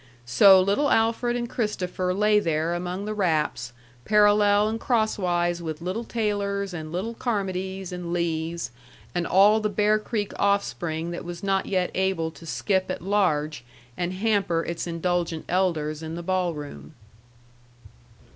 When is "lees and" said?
8.11-9.27